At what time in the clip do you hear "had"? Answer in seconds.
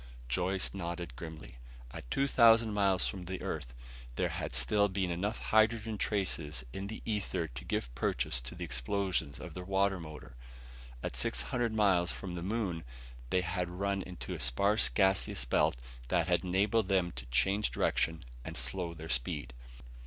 4.29-4.55, 13.41-13.69, 16.27-16.43